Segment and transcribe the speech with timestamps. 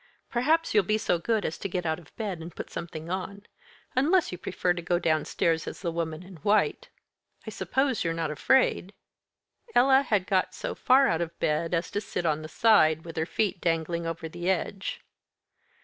[0.31, 3.45] "Perhaps you'll be so good as to get out of bed, and put something on,
[3.95, 6.89] unless you prefer to go downstairs as the Woman in White.
[7.45, 8.93] I suppose you're not afraid?"
[9.75, 13.15] Ella had got so far out of bed as to sit on the side, with
[13.15, 15.01] her feet dangling over the edge.